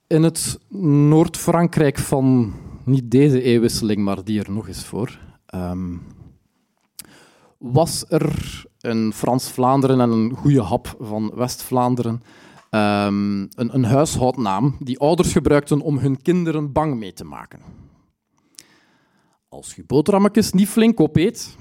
In 0.07 0.23
het 0.23 0.59
Noord-Frankrijk 1.09 1.99
van 1.99 2.53
niet 2.85 3.11
deze 3.11 3.43
eeuwwisseling, 3.43 4.05
maar 4.05 4.25
die 4.25 4.41
er 4.41 4.51
nog 4.51 4.69
eens 4.69 4.85
voor, 4.85 5.19
ehm, 5.47 5.97
was 7.59 8.05
er 8.09 8.65
in 8.81 9.13
Frans-Vlaanderen 9.13 10.01
en 10.01 10.11
een 10.11 10.35
goede 10.35 10.63
hap 10.63 10.95
van 10.99 11.33
West-Vlaanderen 11.35 12.23
ehm, 12.71 13.41
een, 13.41 13.75
een 13.75 13.85
huishoudnaam 13.85 14.77
die 14.79 14.99
ouders 14.99 15.33
gebruikten 15.33 15.81
om 15.81 15.99
hun 15.99 16.23
kinderen 16.23 16.73
bang 16.73 16.99
mee 16.99 17.13
te 17.13 17.25
maken. 17.25 17.61
Als 19.53 19.75
je 19.75 19.85
boterhammetjes 19.87 20.53
niet 20.53 20.69
flink 20.69 21.01
opeet, 21.01 21.57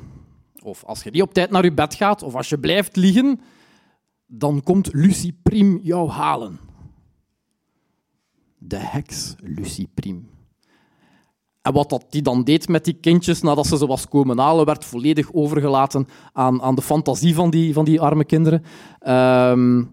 of 0.64 0.84
als 0.84 1.04
je 1.04 1.12
niet 1.12 1.22
op 1.22 1.34
tijd 1.34 1.50
naar 1.50 1.64
je 1.64 1.74
bed 1.74 1.94
gaat, 1.94 2.24
of 2.24 2.36
als 2.36 2.50
je 2.50 2.60
blijft 2.60 2.96
liggen, 2.96 3.40
dan 4.26 4.64
komt 4.64 4.94
Lucie 4.94 5.40
Priem 5.44 5.80
jou 5.84 6.10
halen. 6.10 6.60
De 8.58 8.78
heks 8.78 9.36
Lucie 9.38 9.90
Priem. 9.94 10.30
En 11.62 11.74
wat 11.74 11.90
dat 11.90 12.06
die 12.10 12.22
dan 12.22 12.44
deed 12.44 12.68
met 12.68 12.86
die 12.86 12.94
kindjes 12.94 13.42
nadat 13.42 13.68
ze 13.68 13.78
ze 13.78 13.88
was 13.88 14.08
komen 14.08 14.38
halen, 14.38 14.66
werd 14.66 14.86
volledig 14.86 15.34
overgelaten 15.34 16.08
aan, 16.34 16.62
aan 16.62 16.76
de 16.76 16.82
fantasie 16.82 17.36
van 17.36 17.50
die, 17.50 17.74
van 17.74 17.86
die 17.86 18.02
arme 18.02 18.26
kinderen. 18.26 18.64
Ehm, 19.00 19.84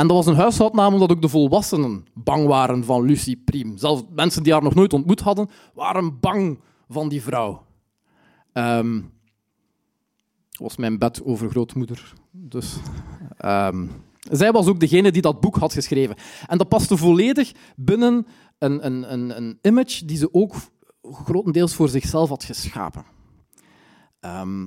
en 0.00 0.06
dat 0.06 0.16
was 0.16 0.26
een 0.26 0.40
huishoudnaam 0.40 0.92
omdat 0.92 1.10
ook 1.10 1.22
de 1.22 1.28
volwassenen 1.28 2.04
bang 2.14 2.46
waren 2.46 2.84
van 2.84 3.02
Lucie 3.02 3.42
Priem. 3.44 3.76
Zelfs 3.76 4.02
mensen 4.14 4.42
die 4.42 4.52
haar 4.52 4.62
nog 4.62 4.74
nooit 4.74 4.92
ontmoet 4.92 5.20
hadden, 5.20 5.50
waren 5.74 6.20
bang 6.20 6.60
van 6.88 7.08
die 7.08 7.22
vrouw. 7.22 7.66
Dat 8.52 8.84
was 10.52 10.76
mijn 10.76 10.98
bed 10.98 11.24
overgrootmoeder. 11.24 12.12
Dus, 12.30 12.76
ehm, 13.36 13.86
zij 14.18 14.52
was 14.52 14.66
ook 14.66 14.80
degene 14.80 15.12
die 15.12 15.22
dat 15.22 15.40
boek 15.40 15.56
had 15.56 15.72
geschreven. 15.72 16.16
En 16.46 16.58
dat 16.58 16.68
paste 16.68 16.96
volledig 16.96 17.52
binnen 17.76 18.26
een, 18.58 18.86
een, 18.86 19.12
een, 19.12 19.36
een 19.36 19.58
image 19.62 20.04
die 20.04 20.16
ze 20.16 20.34
ook 20.34 20.54
grotendeels 21.02 21.74
voor 21.74 21.88
zichzelf 21.88 22.28
had 22.28 22.44
geschapen. 22.44 23.04
Ehm, 24.20 24.66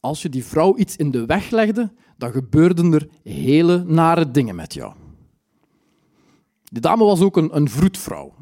als 0.00 0.22
je 0.22 0.28
die 0.28 0.44
vrouw 0.44 0.76
iets 0.76 0.96
in 0.96 1.10
de 1.10 1.26
weg 1.26 1.50
legde, 1.50 1.92
dan 2.16 2.32
gebeurden 2.32 2.92
er 2.92 3.08
hele 3.22 3.84
nare 3.86 4.30
dingen 4.30 4.54
met 4.54 4.74
jou. 4.74 4.92
Die 6.72 6.80
dame 6.80 7.04
was 7.04 7.20
ook 7.20 7.36
een, 7.36 7.56
een 7.56 7.68
vroedvrouw. 7.68 8.34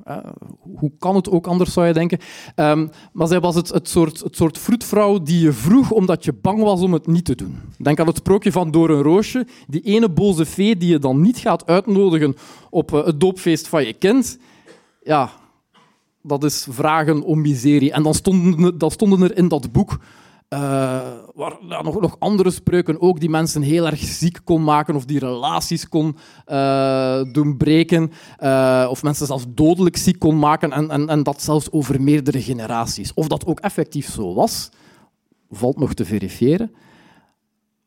Hoe 0.61 0.93
kan 0.99 1.15
het 1.15 1.31
ook 1.31 1.47
anders, 1.47 1.73
zou 1.73 1.87
je 1.87 1.93
denken? 1.93 2.19
Ehm, 2.55 2.89
maar 3.13 3.27
zij 3.27 3.41
was 3.41 3.55
het, 3.55 3.69
het, 3.69 3.89
soort, 3.89 4.21
het 4.21 4.37
soort 4.37 4.59
vroedvrouw 4.59 5.23
die 5.23 5.41
je 5.41 5.53
vroeg 5.53 5.91
omdat 5.91 6.25
je 6.25 6.33
bang 6.33 6.63
was 6.63 6.81
om 6.81 6.93
het 6.93 7.07
niet 7.07 7.25
te 7.25 7.35
doen. 7.35 7.59
Denk 7.79 8.01
aan 8.01 8.07
het 8.07 8.17
sprookje 8.17 8.53
van 8.53 8.71
Door 8.71 8.91
een 8.91 9.03
roosje. 9.03 9.47
Die 9.67 9.81
ene 9.81 10.09
boze 10.11 10.45
vee 10.45 10.77
die 10.77 10.89
je 10.89 10.99
dan 10.99 11.21
niet 11.21 11.39
gaat 11.39 11.67
uitnodigen 11.67 12.37
op 12.71 12.95
eh, 12.95 13.05
het 13.05 13.21
doopfeest 13.21 13.69
van 13.69 13.87
je 13.87 13.93
kind. 13.93 14.39
Ja, 15.03 15.31
dat 16.23 16.45
is 16.45 16.67
vragen 16.71 17.23
om 17.23 17.41
miserie. 17.41 17.93
En 17.93 18.03
dan 18.03 18.15
stonden, 18.15 18.79
dan 18.79 18.91
stonden 18.91 19.23
er 19.23 19.37
in 19.37 19.49
dat 19.49 19.73
boek 19.73 19.99
waar, 20.49 21.57
ja, 21.61 21.83
nog, 21.83 22.01
nog 22.01 22.17
andere 22.19 22.51
spreuken 22.51 23.01
ook 23.01 23.21
die 23.21 23.29
mensen 23.29 23.63
heel 23.63 23.87
erg 23.87 23.99
ziek 23.99 24.41
kon 24.45 24.65
maken 24.65 24.95
of 24.95 25.05
die 25.05 25.19
relaties 25.19 25.89
kon 25.89 26.17
eh, 26.45 27.23
doen 27.33 27.57
breken 27.57 28.13
eh, 28.37 28.87
of 28.91 29.03
mensen 29.03 29.27
zelfs 29.27 29.45
dodelijk 29.49 29.97
ziek 29.97 30.19
kon 30.19 30.39
maken 30.39 30.73
en, 30.73 30.91
en, 30.91 31.09
en 31.09 31.23
dat 31.23 31.43
zelfs 31.43 31.73
over 31.73 32.03
meerdere 32.03 32.43
generaties. 32.43 33.15
Of 33.15 33.27
dat 33.27 33.47
ook 33.47 33.61
effectief 33.61 34.11
zo 34.11 34.35
was, 34.35 34.71
valt 35.51 35.79
nog 35.79 35.95
te 35.95 36.05
verifiëren. 36.05 36.75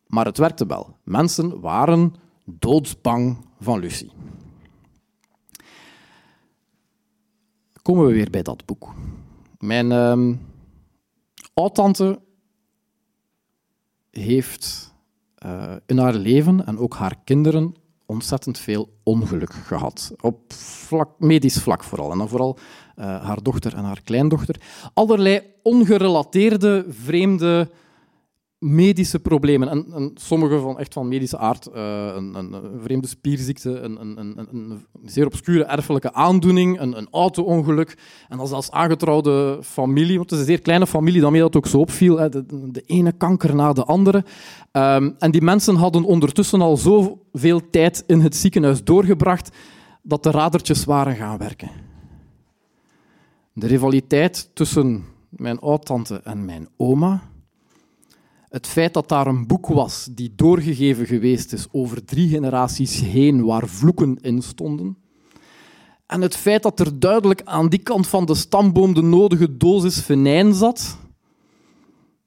Maar 0.07 0.25
het 0.25 0.37
werkte 0.37 0.65
wel. 0.65 0.95
Mensen 1.03 1.59
waren 1.59 2.13
doodsbang 2.45 3.37
van 3.59 3.79
Lucie. 3.79 4.11
Komen 7.81 8.05
we 8.05 8.13
weer 8.13 8.29
bij 8.29 8.41
dat 8.41 8.65
boek. 8.65 8.93
Mijn 9.59 9.91
ehm 9.91 10.33
oud-tante 11.53 12.19
heeft 14.11 14.93
eh, 15.35 15.73
in 15.85 15.97
haar 15.97 16.13
leven 16.13 16.65
en 16.65 16.77
ook 16.77 16.95
haar 16.95 17.15
kinderen 17.23 17.75
ontzettend 18.05 18.59
veel 18.59 18.89
ongeluk 19.03 19.53
gehad. 19.53 20.13
Op 20.21 20.53
vlak, 20.53 21.09
medisch 21.17 21.61
vlak 21.61 21.83
vooral. 21.83 22.11
En 22.11 22.17
dan 22.17 22.29
vooral 22.29 22.57
eh, 22.95 23.05
haar 23.05 23.43
dochter 23.43 23.75
en 23.75 23.83
haar 23.83 24.01
kleindochter. 24.03 24.55
Allerlei 24.93 25.41
ongerelateerde, 25.63 26.85
vreemde 26.89 27.69
medische 28.61 29.19
problemen. 29.19 29.69
En, 29.69 29.85
en 29.93 30.11
sommige 30.15 30.59
van 30.59 30.79
echt 30.79 30.93
van 30.93 31.07
medische 31.07 31.37
aard. 31.37 31.67
eh, 31.67 32.11
een, 32.15 32.35
een, 32.35 32.79
vreemde 32.81 33.07
spierziekte, 33.07 33.79
een, 33.79 34.17
een, 34.17 34.85
zeer 35.05 35.25
obscure 35.25 35.63
erfelijke 35.63 36.13
aandoening, 36.13 36.79
een, 36.79 36.97
een 36.97 37.07
auto-ongeluk. 37.11 37.97
En 38.29 38.39
is 38.39 38.51
als 38.51 38.71
aangetrouwde 38.71 39.59
familie, 39.61 40.17
want 40.17 40.29
het 40.29 40.39
is 40.39 40.45
een 40.45 40.51
zeer 40.53 40.61
kleine 40.61 40.87
familie, 40.87 41.21
daarmee 41.21 41.41
dat 41.41 41.55
ook 41.55 41.67
zo 41.67 41.77
opviel. 41.77 42.17
Hè, 42.17 42.29
de, 42.29 42.45
de 42.71 42.81
ene 42.85 43.11
kanker 43.11 43.55
na 43.55 43.73
de 43.73 43.83
andere. 43.83 44.23
Ehm, 44.71 45.11
en 45.17 45.31
die 45.31 45.41
mensen 45.41 45.75
hadden 45.75 46.03
ondertussen 46.03 46.61
al 46.61 46.77
zoveel 46.77 47.69
tijd 47.69 48.03
in 48.07 48.19
het 48.19 48.35
ziekenhuis 48.35 48.83
doorgebracht 48.83 49.49
dat 50.01 50.23
de 50.23 50.31
radertjes 50.31 50.85
waren 50.85 51.15
gaan 51.15 51.37
werken. 51.37 51.69
De 53.53 53.67
rivaliteit 53.67 54.49
tussen 54.53 55.05
mijn 55.29 55.59
oud-tante 55.59 56.21
en 56.23 56.45
mijn 56.45 56.67
oma 56.77 57.30
het 58.51 58.67
feit 58.67 58.93
dat 58.93 59.09
daar 59.09 59.27
een 59.27 59.47
boek 59.47 59.67
was 59.67 60.09
die 60.11 60.33
doorgegeven 60.35 61.05
geweest 61.05 61.53
is 61.53 61.67
over 61.71 62.05
drie 62.05 62.29
generaties 62.29 62.99
heen, 62.99 63.45
waar 63.45 63.67
vloeken 63.67 64.17
in 64.21 64.41
stonden. 64.41 64.97
En 66.05 66.21
het 66.21 66.35
feit 66.35 66.63
dat 66.63 66.79
er 66.79 66.99
duidelijk 66.99 67.41
aan 67.43 67.69
die 67.69 67.79
kant 67.79 68.07
van 68.07 68.25
de 68.25 68.35
stamboom 68.35 68.93
de 68.93 69.01
nodige 69.01 69.57
dosis 69.57 70.01
venijn 70.01 70.53
zat. 70.53 70.97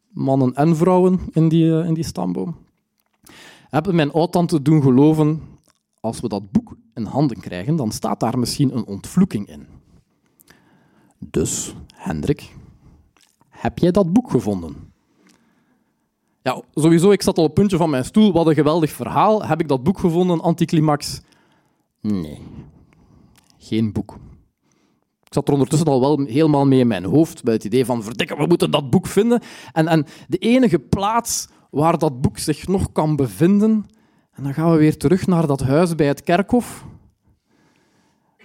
Mannen 0.08 0.54
en 0.54 0.76
vrouwen 0.76 1.20
in 1.30 1.48
die, 1.48 1.78
eh, 1.78 1.86
in 1.86 1.94
die 1.94 2.04
stamboom. 2.04 2.56
Hebben 3.68 3.94
mijn 3.94 4.12
oud-tante 4.12 4.62
doen 4.62 4.82
geloven, 4.82 5.42
als 6.00 6.20
we 6.20 6.28
dat 6.28 6.50
boek 6.50 6.76
in 6.94 7.04
handen 7.04 7.40
krijgen, 7.40 7.76
dan 7.76 7.92
staat 7.92 8.20
daar 8.20 8.38
misschien 8.38 8.76
een 8.76 8.86
ontvloeking 8.86 9.48
in. 9.48 9.66
Dus, 11.18 11.74
Hendrik, 11.94 12.54
heb 13.48 13.78
jij 13.78 13.90
dat 13.90 14.12
boek 14.12 14.30
gevonden? 14.30 14.93
Ja, 16.44 16.62
sowieso, 16.74 17.10
ik 17.10 17.22
zat 17.22 17.38
al 17.38 17.42
op 17.42 17.50
het 17.50 17.58
puntje 17.58 17.76
van 17.76 17.90
mijn 17.90 18.04
stoel. 18.04 18.32
Wat 18.32 18.46
een 18.46 18.54
geweldig 18.54 18.90
verhaal. 18.90 19.44
Heb 19.44 19.60
ik 19.60 19.68
dat 19.68 19.82
boek 19.82 19.98
gevonden, 19.98 20.40
Anticlimax? 20.40 21.20
Nee, 22.00 22.38
geen 23.58 23.92
boek. 23.92 24.18
Ik 25.22 25.32
zat 25.32 25.46
er 25.48 25.52
ondertussen 25.52 25.88
al 25.88 26.00
wel 26.00 26.20
helemaal 26.26 26.66
mee 26.66 26.80
in 26.80 26.86
mijn 26.86 27.04
hoofd, 27.04 27.42
bij 27.42 27.54
het 27.54 27.64
idee 27.64 27.84
van, 27.84 28.02
verdikke, 28.02 28.36
we 28.36 28.46
moeten 28.46 28.70
dat 28.70 28.90
boek 28.90 29.06
vinden. 29.06 29.42
En, 29.72 29.88
en 29.88 30.06
de 30.28 30.38
enige 30.38 30.78
plaats 30.78 31.48
waar 31.70 31.98
dat 31.98 32.20
boek 32.20 32.38
zich 32.38 32.68
nog 32.68 32.92
kan 32.92 33.16
bevinden, 33.16 33.86
en 34.32 34.42
dan 34.42 34.54
gaan 34.54 34.70
we 34.70 34.78
weer 34.78 34.96
terug 34.96 35.26
naar 35.26 35.46
dat 35.46 35.60
huis 35.60 35.94
bij 35.94 36.06
het 36.06 36.22
kerkhof. 36.22 36.84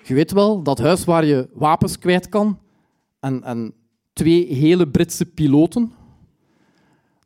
Je 0.04 0.14
weet 0.14 0.32
wel, 0.32 0.64
dat 0.64 0.80
huis 0.80 1.06
waar 1.06 1.26
je 1.26 1.50
wapens 1.54 2.00
kwijt 2.00 2.30
kan 2.30 2.60
en, 3.20 3.44
en 3.44 3.74
twee 4.14 4.54
hele 4.54 4.88
Britse 4.88 5.26
piloten 5.26 5.94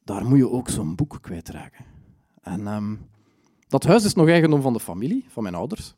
daar 0.04 0.26
moet 0.26 0.38
je 0.38 0.50
ook 0.50 0.70
zo'n 0.70 0.96
boek 0.96 1.18
kwijtraken. 1.22 1.86
En 2.42 2.68
ehm, 2.68 2.96
dat 3.68 3.84
huis 3.84 4.06
is 4.06 4.14
nog 4.14 4.28
eigendom 4.28 4.62
van 4.62 4.74
de 4.74 4.80
familie, 4.80 5.26
van 5.28 5.44
mijn 5.44 5.56
ouders. 5.56 5.96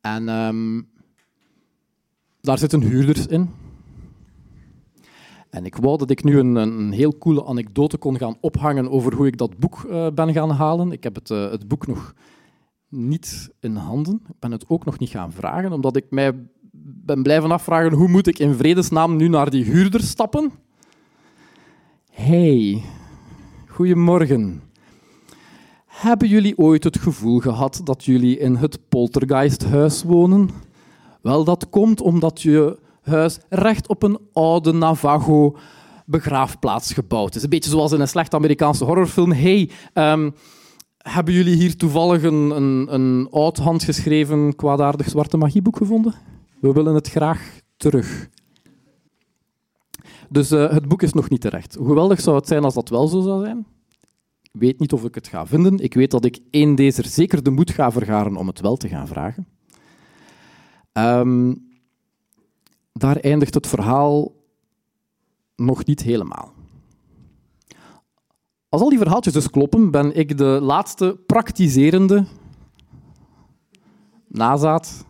En 0.00 0.28
ehm, 0.28 0.82
daar 2.40 2.58
zitten 2.58 2.80
huurders 2.82 3.26
in. 3.26 3.50
En 5.50 5.64
ik 5.64 5.76
wou 5.76 5.98
dat 5.98 6.10
ik 6.10 6.24
nu 6.24 6.38
een, 6.38 6.54
een 6.54 6.92
heel 6.92 7.18
coole 7.18 7.44
anekdote 7.44 7.96
kon 7.96 8.18
gaan 8.18 8.36
ophangen 8.40 8.90
over 8.90 9.14
hoe 9.14 9.26
ik 9.26 9.38
dat 9.38 9.58
boek 9.58 9.82
uh, 9.82 10.06
ben 10.14 10.32
gaan 10.32 10.50
halen. 10.50 10.92
Ik 10.92 11.02
heb 11.02 11.14
het, 11.14 11.30
uh, 11.30 11.50
het 11.50 11.68
boek 11.68 11.86
nog 11.86 12.14
niet 12.88 13.50
in 13.60 13.76
handen. 13.76 14.22
Ik 14.28 14.38
ben 14.38 14.50
het 14.50 14.68
ook 14.68 14.84
nog 14.84 14.98
niet 14.98 15.08
gaan 15.08 15.32
vragen, 15.32 15.72
omdat 15.72 15.96
ik 15.96 16.04
mij 16.10 16.32
ben 17.04 17.22
blijven 17.22 17.50
afvragen 17.50 17.92
hoe 17.92 18.08
moet 18.08 18.26
ik 18.26 18.38
in 18.38 18.54
vredesnaam 18.54 19.16
nu 19.16 19.28
naar 19.28 19.50
die 19.50 19.64
huurder 19.64 20.00
stappen. 20.00 20.52
Hey, 22.14 22.82
goedemorgen. 23.66 24.62
Hebben 25.86 26.28
jullie 26.28 26.58
ooit 26.58 26.84
het 26.84 26.98
gevoel 26.98 27.38
gehad 27.38 27.80
dat 27.84 28.04
jullie 28.04 28.38
in 28.38 28.54
het 28.54 28.78
poltergeisthuis 28.88 30.02
wonen? 30.02 30.50
Wel, 31.22 31.44
dat 31.44 31.68
komt 31.70 32.00
omdat 32.00 32.42
je 32.42 32.78
huis 33.02 33.38
recht 33.48 33.88
op 33.88 34.02
een 34.02 34.18
oude 34.32 34.72
Navajo 34.72 35.56
begraafplaats 36.06 36.92
gebouwd 36.92 37.34
is. 37.34 37.42
Een 37.42 37.48
beetje 37.48 37.70
zoals 37.70 37.92
in 37.92 38.00
een 38.00 38.08
slecht 38.08 38.34
Amerikaanse 38.34 38.84
horrorfilm. 38.84 39.32
Hey, 39.32 39.70
um, 39.94 40.34
hebben 40.98 41.34
jullie 41.34 41.56
hier 41.56 41.76
toevallig 41.76 42.22
een, 42.22 42.50
een, 42.50 42.94
een 42.94 43.28
oud 43.30 43.58
handgeschreven 43.58 44.56
kwaadaardig 44.56 45.08
zwarte 45.08 45.36
magieboek 45.36 45.76
gevonden? 45.76 46.14
We 46.60 46.72
willen 46.72 46.94
het 46.94 47.08
graag 47.08 47.60
terug. 47.76 48.28
Dus 50.28 50.52
uh, 50.52 50.70
het 50.70 50.88
boek 50.88 51.02
is 51.02 51.12
nog 51.12 51.30
niet 51.30 51.40
terecht. 51.40 51.76
Geweldig 51.76 52.20
zou 52.20 52.36
het 52.36 52.46
zijn 52.46 52.64
als 52.64 52.74
dat 52.74 52.88
wel 52.88 53.08
zo 53.08 53.20
zou 53.20 53.44
zijn? 53.44 53.66
Ik 54.42 54.60
weet 54.60 54.78
niet 54.78 54.92
of 54.92 55.04
ik 55.04 55.14
het 55.14 55.28
ga 55.28 55.46
vinden. 55.46 55.78
Ik 55.78 55.94
weet 55.94 56.10
dat 56.10 56.24
ik 56.24 56.38
één 56.50 56.74
deze 56.74 57.08
zeker 57.08 57.42
de 57.42 57.50
moed 57.50 57.70
ga 57.70 57.90
vergaren 57.90 58.36
om 58.36 58.46
het 58.46 58.60
wel 58.60 58.76
te 58.76 58.88
gaan 58.88 59.06
vragen. 59.06 59.46
Um, 60.92 61.68
daar 62.92 63.16
eindigt 63.16 63.54
het 63.54 63.66
verhaal 63.66 64.32
nog 65.56 65.84
niet 65.84 66.02
helemaal. 66.02 66.52
Als 68.68 68.82
al 68.82 68.88
die 68.88 68.98
verhaaltjes 68.98 69.34
dus 69.34 69.50
kloppen, 69.50 69.90
ben 69.90 70.16
ik 70.16 70.38
de 70.38 70.58
laatste 70.62 71.20
praktiserende 71.26 72.24
nazaat 74.28 75.06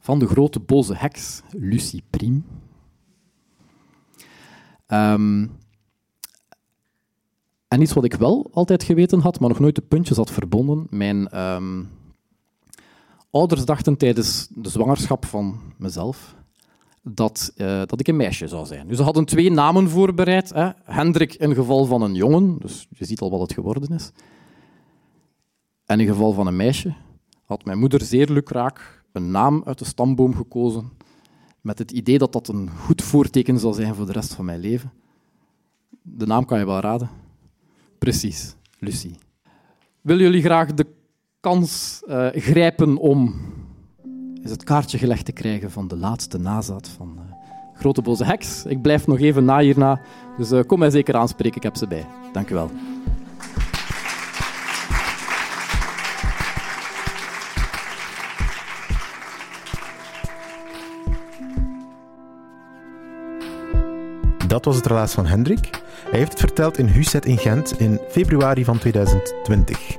van 0.00 0.18
de 0.18 0.26
grote 0.26 0.60
boze 0.60 0.94
heks 0.94 1.42
Lucie 1.50 2.02
Priem. 2.10 2.44
Um, 4.88 5.58
en 7.68 7.80
iets 7.80 7.92
wat 7.92 8.04
ik 8.04 8.14
wel 8.14 8.50
altijd 8.52 8.82
geweten 8.82 9.20
had, 9.20 9.40
maar 9.40 9.48
nog 9.48 9.58
nooit 9.58 9.74
de 9.74 9.82
puntjes 9.82 10.16
had 10.16 10.30
verbonden. 10.30 10.86
Mijn 10.90 11.40
um, 11.40 11.88
ouders 13.30 13.64
dachten 13.64 13.96
tijdens 13.96 14.48
de 14.50 14.68
zwangerschap 14.68 15.24
van 15.24 15.60
mezelf 15.78 16.34
dat, 17.02 17.52
uh, 17.56 17.82
dat 17.86 18.00
ik 18.00 18.08
een 18.08 18.16
meisje 18.16 18.48
zou 18.48 18.66
zijn. 18.66 18.88
Dus 18.88 18.96
ze 18.96 19.02
hadden 19.02 19.24
twee 19.24 19.50
namen 19.50 19.88
voorbereid. 19.88 20.52
Hè. 20.52 20.70
Hendrik 20.84 21.34
in 21.34 21.54
geval 21.54 21.84
van 21.84 22.02
een 22.02 22.14
jongen, 22.14 22.56
dus 22.58 22.86
je 22.90 23.04
ziet 23.04 23.20
al 23.20 23.30
wat 23.30 23.40
het 23.40 23.52
geworden 23.52 23.94
is. 23.94 24.10
En 25.84 26.00
in 26.00 26.06
geval 26.06 26.32
van 26.32 26.46
een 26.46 26.56
meisje 26.56 26.94
had 27.44 27.64
mijn 27.64 27.78
moeder 27.78 28.02
zeer 28.02 28.30
lukraak 28.30 29.04
een 29.12 29.30
naam 29.30 29.62
uit 29.64 29.78
de 29.78 29.84
stamboom 29.84 30.34
gekozen 30.34 30.90
met 31.66 31.78
het 31.78 31.90
idee 31.90 32.18
dat 32.18 32.32
dat 32.32 32.48
een 32.48 32.70
goed 32.70 33.02
voorteken 33.02 33.58
zou 33.58 33.74
zijn 33.74 33.94
voor 33.94 34.06
de 34.06 34.12
rest 34.12 34.34
van 34.34 34.44
mijn 34.44 34.60
leven. 34.60 34.92
De 36.02 36.26
naam 36.26 36.44
kan 36.44 36.58
je 36.58 36.66
wel 36.66 36.80
raden. 36.80 37.10
Precies, 37.98 38.54
Lucie. 38.78 39.16
Willen 40.00 40.22
jullie 40.22 40.42
graag 40.42 40.74
de 40.74 40.86
kans 41.40 42.02
uh, 42.08 42.28
grijpen 42.32 42.96
om 42.96 43.34
is 44.42 44.50
het 44.50 44.64
kaartje 44.64 44.98
gelegd 44.98 45.24
te 45.24 45.32
krijgen 45.32 45.70
van 45.70 45.88
de 45.88 45.96
laatste 45.96 46.38
nazaat 46.38 46.88
van 46.88 47.18
uh, 47.18 47.34
Grote 47.74 48.02
Boze 48.02 48.24
Heks. 48.24 48.64
Ik 48.64 48.82
blijf 48.82 49.06
nog 49.06 49.18
even 49.18 49.44
na 49.44 49.58
hierna, 49.58 50.00
dus 50.36 50.52
uh, 50.52 50.60
kom 50.66 50.78
mij 50.78 50.90
zeker 50.90 51.16
aanspreken, 51.16 51.56
ik 51.56 51.62
heb 51.62 51.76
ze 51.76 51.86
bij. 51.86 52.06
Dank 52.32 52.50
u 52.50 52.54
wel. 52.54 52.70
Dat 64.46 64.64
was 64.64 64.76
het 64.76 64.86
relaas 64.86 65.12
van 65.12 65.26
Hendrik. 65.26 65.70
Hij 66.10 66.18
heeft 66.18 66.30
het 66.30 66.40
verteld 66.40 66.78
in 66.78 66.86
Huset 66.86 67.26
in 67.26 67.38
Gent 67.38 67.80
in 67.80 68.00
februari 68.10 68.64
van 68.64 68.78
2020. 68.78 69.96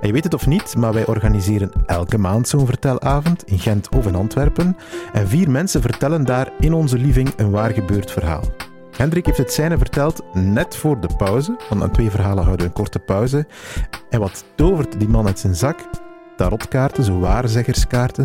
En 0.00 0.06
je 0.06 0.12
weet 0.12 0.24
het 0.24 0.34
of 0.34 0.46
niet, 0.46 0.76
maar 0.76 0.92
wij 0.92 1.06
organiseren 1.06 1.72
elke 1.86 2.18
maand 2.18 2.48
zo'n 2.48 2.66
vertelavond 2.66 3.44
in 3.44 3.58
Gent 3.58 3.88
of 3.88 4.06
in 4.06 4.14
Antwerpen. 4.14 4.76
En 5.12 5.28
vier 5.28 5.50
mensen 5.50 5.82
vertellen 5.82 6.24
daar 6.24 6.52
in 6.58 6.72
onze 6.72 6.98
living 6.98 7.32
een 7.36 7.50
waar 7.50 7.70
gebeurd 7.70 8.10
verhaal. 8.10 8.42
Hendrik 8.96 9.26
heeft 9.26 9.38
het 9.38 9.52
zijne 9.52 9.78
verteld 9.78 10.22
net 10.32 10.76
voor 10.76 11.00
de 11.00 11.08
pauze, 11.16 11.56
want 11.68 11.82
aan 11.82 11.90
twee 11.90 12.10
verhalen 12.10 12.44
houden 12.44 12.66
we 12.66 12.72
een 12.72 12.82
korte 12.82 12.98
pauze. 12.98 13.46
En 14.10 14.20
wat 14.20 14.44
tovert 14.54 14.98
die 14.98 15.08
man 15.08 15.26
uit 15.26 15.38
zijn 15.38 15.54
zak? 15.54 15.88
Tarotkaarten, 16.38 17.04
zo 17.04 17.18
waarzeggerskaarten. 17.18 18.24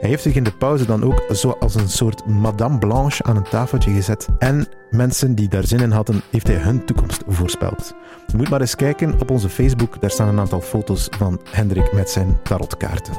Hij 0.00 0.08
heeft 0.08 0.22
zich 0.22 0.34
in 0.34 0.44
de 0.44 0.52
pauze 0.52 0.86
dan 0.86 1.04
ook 1.04 1.22
zo 1.32 1.50
als 1.50 1.74
een 1.74 1.88
soort 1.88 2.26
Madame 2.26 2.78
Blanche 2.78 3.22
aan 3.22 3.36
een 3.36 3.48
tafeltje 3.48 3.90
gezet. 3.90 4.28
En 4.38 4.66
mensen 4.90 5.34
die 5.34 5.48
daar 5.48 5.66
zin 5.66 5.80
in 5.80 5.90
hadden, 5.90 6.22
heeft 6.30 6.46
hij 6.46 6.56
hun 6.56 6.84
toekomst 6.84 7.22
voorspeld. 7.26 7.94
Je 8.26 8.36
moet 8.36 8.48
maar 8.48 8.60
eens 8.60 8.76
kijken 8.76 9.20
op 9.20 9.30
onze 9.30 9.48
Facebook, 9.48 10.00
daar 10.00 10.10
staan 10.10 10.28
een 10.28 10.38
aantal 10.38 10.60
foto's 10.60 11.08
van 11.10 11.40
Hendrik 11.50 11.92
met 11.92 12.10
zijn 12.10 12.38
tarotkaarten. 12.42 13.14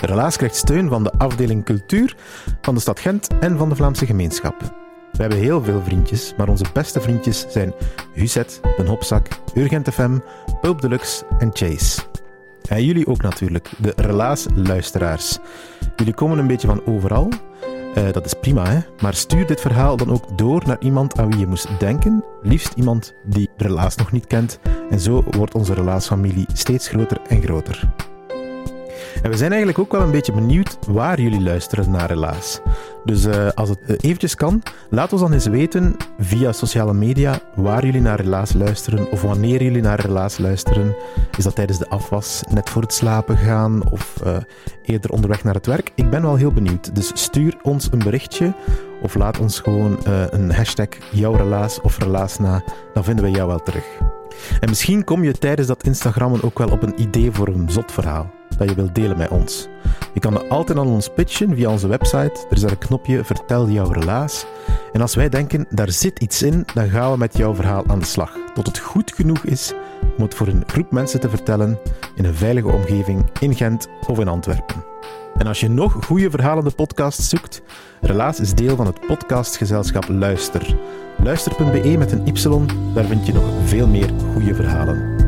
De 0.00 0.06
relaas 0.06 0.36
krijgt 0.36 0.56
steun 0.56 0.88
van 0.88 1.04
de 1.04 1.12
afdeling 1.18 1.64
cultuur 1.64 2.16
van 2.60 2.74
de 2.74 2.80
stad 2.80 3.00
Gent 3.00 3.28
en 3.40 3.58
van 3.58 3.68
de 3.68 3.74
Vlaamse 3.74 4.06
gemeenschap. 4.06 4.54
We 5.12 5.20
hebben 5.20 5.38
heel 5.38 5.62
veel 5.62 5.82
vriendjes, 5.82 6.34
maar 6.36 6.48
onze 6.48 6.64
beste 6.72 7.00
vriendjes 7.00 7.46
zijn 7.48 7.72
Huzet, 8.12 8.60
Den 8.76 8.86
Hopzak, 8.86 9.26
Urgent 9.54 9.88
FM, 9.88 10.18
Pulp 10.60 10.80
Deluxe 10.80 11.24
en 11.38 11.50
Chase. 11.52 12.13
En 12.68 12.84
jullie 12.84 13.06
ook 13.06 13.22
natuurlijk, 13.22 13.70
de 13.78 13.92
relaas-luisteraars. 13.96 15.38
Jullie 15.96 16.14
komen 16.14 16.38
een 16.38 16.46
beetje 16.46 16.66
van 16.66 16.86
overal. 16.86 17.28
Uh, 17.98 18.12
dat 18.12 18.24
is 18.24 18.34
prima, 18.34 18.66
hè? 18.66 18.78
maar 19.00 19.14
stuur 19.14 19.46
dit 19.46 19.60
verhaal 19.60 19.96
dan 19.96 20.10
ook 20.10 20.38
door 20.38 20.62
naar 20.66 20.80
iemand 20.80 21.18
aan 21.18 21.30
wie 21.30 21.38
je 21.38 21.46
moest 21.46 21.80
denken. 21.80 22.24
Liefst 22.42 22.72
iemand 22.74 23.14
die 23.24 23.50
relaas 23.56 23.96
nog 23.96 24.12
niet 24.12 24.26
kent. 24.26 24.58
En 24.90 25.00
zo 25.00 25.24
wordt 25.30 25.54
onze 25.54 25.74
relaasfamilie 25.74 26.46
steeds 26.52 26.88
groter 26.88 27.20
en 27.28 27.42
groter. 27.42 27.88
En 29.22 29.30
we 29.30 29.36
zijn 29.36 29.50
eigenlijk 29.50 29.78
ook 29.78 29.92
wel 29.92 30.00
een 30.00 30.10
beetje 30.10 30.32
benieuwd 30.32 30.78
waar 30.86 31.20
jullie 31.20 31.40
luisteren 31.40 31.90
naar 31.90 32.08
Relaas. 32.08 32.60
Dus 33.04 33.26
uh, 33.26 33.48
als 33.54 33.68
het 33.68 33.78
uh, 33.86 33.96
eventjes 34.00 34.34
kan, 34.34 34.62
laat 34.90 35.12
ons 35.12 35.20
dan 35.20 35.32
eens 35.32 35.46
weten 35.46 35.96
via 36.18 36.52
sociale 36.52 36.94
media 36.94 37.40
waar 37.54 37.84
jullie 37.84 38.00
naar 38.00 38.20
Relaas 38.20 38.52
luisteren 38.52 39.10
of 39.10 39.22
wanneer 39.22 39.62
jullie 39.62 39.82
naar 39.82 40.00
Relaas 40.00 40.38
luisteren. 40.38 40.96
Is 41.36 41.44
dat 41.44 41.54
tijdens 41.54 41.78
de 41.78 41.88
afwas, 41.88 42.42
net 42.50 42.70
voor 42.70 42.82
het 42.82 42.92
slapen 42.92 43.36
gaan 43.36 43.90
of 43.90 44.14
uh, 44.26 44.36
eerder 44.82 45.10
onderweg 45.10 45.44
naar 45.44 45.54
het 45.54 45.66
werk? 45.66 45.92
Ik 45.94 46.10
ben 46.10 46.22
wel 46.22 46.36
heel 46.36 46.52
benieuwd. 46.52 46.94
Dus 46.94 47.10
stuur 47.14 47.56
ons 47.62 47.88
een 47.92 47.98
berichtje 47.98 48.52
of 49.02 49.14
laat 49.14 49.38
ons 49.38 49.60
gewoon 49.60 49.98
een 50.30 50.52
hashtag 50.52 50.88
jouw 51.10 51.34
relaas 51.34 51.80
of 51.80 51.98
relaas 51.98 52.38
na. 52.38 52.62
Dan 52.94 53.04
vinden 53.04 53.24
we 53.24 53.30
jou 53.30 53.48
wel 53.48 53.62
terug. 53.62 53.84
En 54.60 54.68
misschien 54.68 55.04
kom 55.04 55.24
je 55.24 55.32
tijdens 55.32 55.68
dat 55.68 55.84
Instagrammen 55.84 56.42
ook 56.42 56.58
wel 56.58 56.68
op 56.68 56.82
een 56.82 57.00
idee 57.00 57.30
voor 57.30 57.48
een 57.48 57.70
zot 57.70 57.92
verhaal 57.92 58.30
dat 58.56 58.68
je 58.68 58.74
wilt 58.74 58.94
delen 58.94 59.16
met 59.16 59.30
ons. 59.30 59.68
Je 60.14 60.20
kan 60.20 60.32
dat 60.32 60.48
altijd 60.48 60.78
aan 60.78 60.86
ons 60.86 61.08
pitchen 61.08 61.54
via 61.54 61.70
onze 61.70 61.88
website. 61.88 62.46
Er 62.48 62.56
is 62.56 62.60
daar 62.60 62.70
een 62.70 62.78
knopje 62.78 63.24
Vertel 63.24 63.68
jouw 63.68 63.90
relaas. 63.90 64.46
En 64.92 65.00
als 65.00 65.14
wij 65.14 65.28
denken, 65.28 65.66
daar 65.70 65.90
zit 65.90 66.18
iets 66.18 66.42
in, 66.42 66.64
dan 66.74 66.88
gaan 66.88 67.12
we 67.12 67.18
met 67.18 67.36
jouw 67.36 67.54
verhaal 67.54 67.84
aan 67.86 67.98
de 67.98 68.04
slag. 68.04 68.38
Tot 68.54 68.66
het 68.66 68.78
goed 68.78 69.12
genoeg 69.14 69.44
is 69.44 69.72
om 70.16 70.22
het 70.22 70.34
voor 70.34 70.46
een 70.46 70.62
groep 70.66 70.90
mensen 70.90 71.20
te 71.20 71.28
vertellen 71.28 71.78
in 72.14 72.24
een 72.24 72.34
veilige 72.34 72.68
omgeving 72.68 73.24
in 73.40 73.54
Gent 73.54 73.88
of 74.06 74.18
in 74.18 74.28
Antwerpen. 74.28 74.84
En 75.36 75.46
als 75.46 75.60
je 75.60 75.68
nog 75.68 75.96
goede 76.04 76.30
verhalende 76.30 76.70
podcasts 76.70 77.28
zoekt, 77.28 77.62
Relaas 78.00 78.40
is 78.40 78.54
deel 78.54 78.76
van 78.76 78.86
het 78.86 79.06
podcastgezelschap 79.06 80.08
Luister. 80.08 80.76
Luister.be 81.22 81.96
met 81.98 82.12
een 82.12 82.26
Y, 82.26 82.32
daar 82.94 83.04
vind 83.04 83.26
je 83.26 83.32
nog 83.32 83.44
veel 83.64 83.86
meer 83.86 84.10
goede 84.32 84.54
verhalen. 84.54 85.23